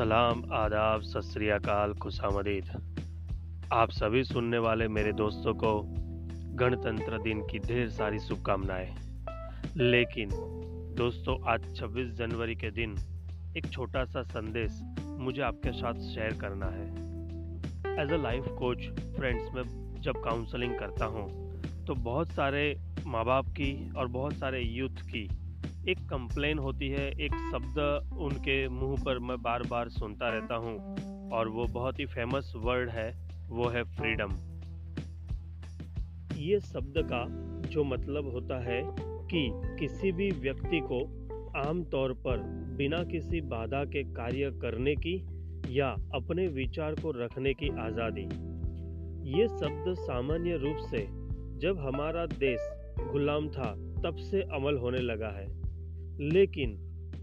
[0.00, 1.48] सलाम, आदाब, सत श्री
[1.92, 2.68] खुशामदीद
[3.72, 5.82] आप सभी सुनने वाले मेरे दोस्तों को
[6.54, 8.94] गणतंत्र दिन की ढेर सारी शुभकामनाएँ।
[9.76, 10.28] लेकिन
[10.96, 12.96] दोस्तों, आज 26 जनवरी के दिन
[13.56, 16.88] एक छोटा सा संदेश मुझे आपके साथ शेयर करना है।
[18.04, 18.78] As a life coach
[19.16, 24.60] friends में जब काउंसलिंग करता हूँ तो बहुत सारे माँ बाप की और बहुत सारे
[24.60, 25.39] यूथ की
[25.88, 27.78] एक कंप्लेन होती है, एक शब्द
[28.18, 32.90] उनके मुँह पर मैं बार बार सुनता रहता हूँ और वो बहुत ही फ़ेमस वर्ड
[32.90, 33.10] है,
[33.48, 34.30] वो है फ्रीडम
[36.36, 37.24] ये शब्द का
[37.68, 38.82] जो मतलब होता है
[39.26, 41.00] कि किसी भी व्यक्ति को
[41.68, 42.36] आम तौर पर
[42.76, 45.14] बिना किसी बाधा के कार्य करने की
[45.68, 48.24] या अपने विचार को रखने की आज़ादी.
[49.30, 51.06] ये शब्द सामान्य रूप से
[51.58, 52.60] जब हमारा देश
[53.12, 53.72] गुलाम था,
[54.04, 55.59] तब से अमल होने लगा है।
[56.22, 56.76] लेकिन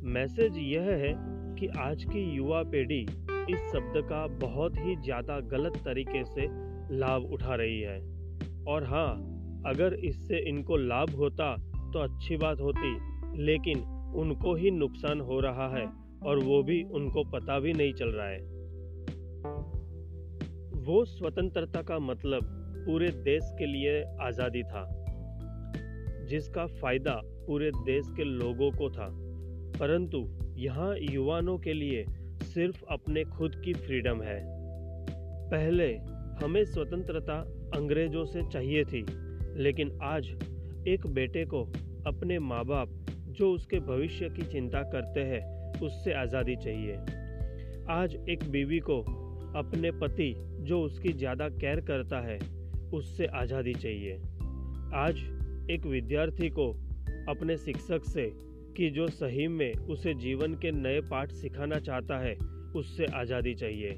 [0.03, 1.13] मैसेज यह है
[1.55, 3.01] कि आज की युवा पीढ़ी
[3.49, 6.47] इस शब्द का बहुत ही ज़्यादा गलत तरीके से
[6.97, 7.97] लाभ उठा रही है।
[8.67, 9.09] और हाँ
[9.65, 11.55] अगर इससे इनको लाभ होता
[11.93, 12.93] तो अच्छी बात होती,
[13.43, 13.79] लेकिन
[14.15, 15.85] उनको ही नुकसान हो रहा है
[16.25, 18.39] और वो भी उनको पता भी नहीं चल रहा है।
[20.83, 22.53] वो स्वतंत्रता का मतलब
[22.87, 24.85] पूरे देश के लिए आज़ादी था,
[26.29, 29.09] जिसका फ़ायदा पूरे देश के लोगों को था।
[29.79, 30.25] परंतु
[30.57, 32.05] यहाँ युवाओं के लिए
[32.43, 34.39] सिर्फ़ अपने खुद की फ्रीडम है।
[35.51, 35.93] पहले
[36.43, 37.39] हमें स्वतंत्रता
[37.75, 39.05] अंग्रेज़ों से चाहिए थी,
[39.57, 40.27] लेकिन आज
[40.87, 41.63] एक बेटे को
[42.07, 42.89] अपने माँ बाप
[43.29, 45.41] जो उसके भविष्य की चिंता करते हैं,
[45.81, 46.95] उससे आज़ादी चाहिए।
[47.89, 48.99] आज एक बीवी को
[49.59, 52.37] अपने पति जो उसकी ज़्यादा केयर करता है,
[52.93, 54.15] उससे आज़ादी चाहिए।
[54.95, 55.17] आज
[55.71, 56.71] एक विद्यार्थी को
[57.29, 58.31] अपने शिक्षक से
[58.77, 62.35] कि जो सही में उसे जीवन के नए पाठ सिखाना चाहता है,
[62.75, 63.93] उससे आज़ादी चाहिए।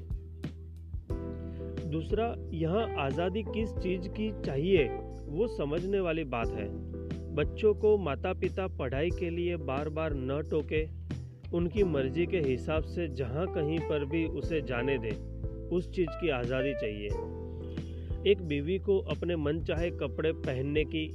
[1.90, 4.84] दूसरा, यहाँ आज़ादी किस चीज़ की चाहिए,
[5.26, 6.68] वो समझने वाली बात है।
[7.34, 10.84] बच्चों को माता पिता पढ़ाई के लिए बार बार न टोके,
[11.56, 15.10] उनकी मर्ज़ी के हिसाब से जहाँ कहीं पर भी उसे जाने दे,
[15.76, 17.08] उस चीज़ की आज़ादी चाहिए।
[18.30, 21.06] एक बीवी को अपने मन चाहे कपड़े पहनने की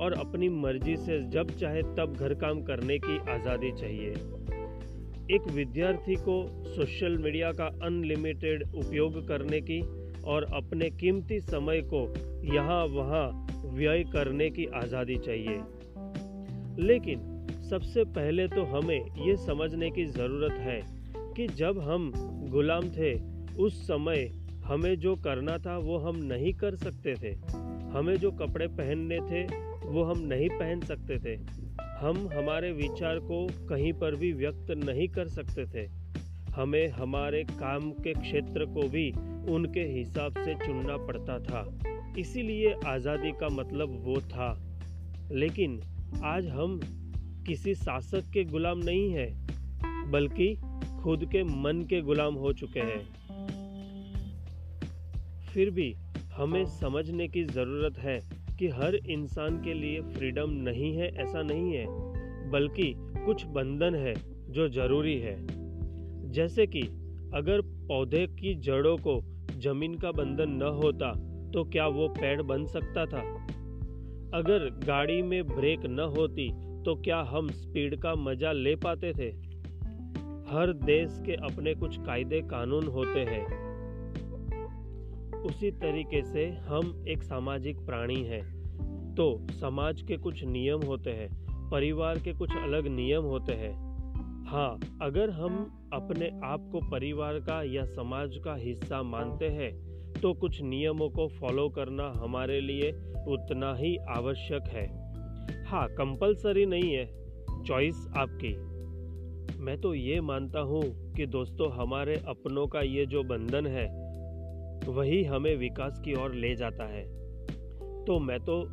[0.00, 4.10] और अपनी मर्ज़ी से जब चाहे तब घर काम करने की आज़ादी चाहिए।
[5.30, 6.36] एक विद्यार्थी को
[6.66, 9.80] सोशल मीडिया का अनलिमिटेड उपयोग करने की
[10.24, 12.02] और अपने कीमती समय को
[12.54, 15.60] यहाँ वहाँ व्यय करने की आज़ादी चाहिए।
[16.86, 17.20] लेकिन
[17.70, 20.80] सबसे पहले तो हमें ये समझने की ज़रूरत है
[21.36, 22.12] कि जब हम
[22.50, 23.14] गुलाम थे,
[23.56, 24.30] उस समय
[24.64, 27.34] हमें जो करना था वो हम नहीं कर सकते थे।
[27.90, 31.40] हमें जो कपड़े पहनने थे वो हम नहीं पहन सकते थे।
[32.00, 35.90] हम हमारे विचार को कहीं पर भी व्यक्त नहीं कर सकते थे।
[36.50, 39.10] हमें हमारे काम के क्षेत्र को भी
[39.52, 41.78] उनके हिसाब से चुनना पड़ता था।
[42.18, 44.78] इसीलिए आज़ादी का मतलब वो था।
[45.32, 45.80] लेकिन
[46.24, 46.80] आज हम
[47.46, 49.48] किसी शासक के गुलाम नहीं हैं,
[50.10, 50.54] बल्कि
[51.02, 53.02] खुद के मन के गुलाम हो चुके हैं।
[55.46, 55.94] फिर भी
[56.32, 61.72] हमें समझने की ज़रूरत है कि हर इंसान के लिए फ्रीडम नहीं है, ऐसा नहीं
[61.72, 61.86] है,
[62.50, 62.94] बल्कि
[63.26, 64.14] कुछ बंधन है
[64.50, 65.36] जो ज़रूरी है।
[66.30, 66.80] जैसे कि
[67.34, 69.20] अगर पौधे की जड़ों को
[69.58, 71.12] ज़मीन का बंधन न होता
[71.54, 73.20] तो क्या वो पेड़ बन सकता था?
[74.34, 76.48] अगर गाड़ी में ब्रेक न होती
[76.84, 79.28] तो क्या हम स्पीड का मज़ा ले पाते थे?
[80.50, 83.67] हर देश के अपने कुछ कायदे कानून होते हैं।
[85.48, 91.28] उसी तरीके से हम एक सामाजिक प्राणी हैं। तो समाज के कुछ नियम होते हैं,
[91.70, 93.72] परिवार के कुछ अलग नियम होते हैं।
[94.46, 95.56] हाँ अगर हम
[95.92, 99.70] अपने आप को परिवार का या समाज का हिस्सा मानते हैं
[100.12, 102.90] तो कुछ नियमों को फॉलो करना हमारे लिए
[103.28, 104.86] उतना ही आवश्यक है।
[105.64, 107.06] हाँ कंपलसरी नहीं है।
[107.64, 108.54] चॉइस आपकी।
[109.60, 110.82] मैं तो ये मानता हूँ
[111.14, 113.86] कि दोस्तों, हमारे अपनों का ये जो बंधन है
[114.86, 117.04] वही हमें विकास की ओर ले जाता है।
[118.04, 118.68] तो मैं तो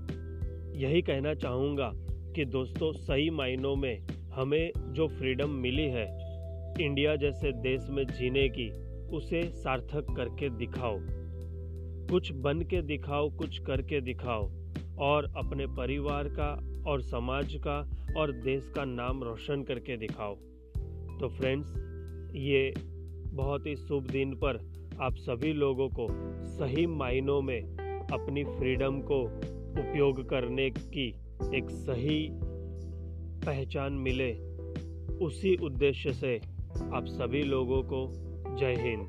[0.74, 1.92] यही कहना चाहूँगा
[2.36, 6.26] कि दोस्तों, सही मायनों में हमें जो फ्रीडम मिली है
[6.82, 8.70] इंडिया जैसे देश में जीने की,
[9.10, 10.98] उसे सार्थक करके दिखाओ।
[12.12, 14.52] कुछ बन के दिखाओ, कुछ करके दिखाओ,
[15.00, 20.36] और अपने परिवार का, और समाज का, और देश का नाम रोशन करके दिखाओ।
[21.20, 21.68] तो फ्रेंड्स
[22.36, 22.74] ये
[23.26, 24.58] बहुत ही शुभ दिन पर
[25.02, 26.08] आप सभी लोगों को
[26.48, 27.62] सही मायनों में
[28.14, 29.24] अपनी फ्रीडम को
[29.82, 31.08] उपयोग करने की
[31.56, 32.30] एक सही
[33.46, 34.34] पहचान मिले।
[35.26, 36.38] उसी उद्देश्य से
[36.94, 38.08] आप सभी लोगों को
[38.56, 39.08] जय हिंद।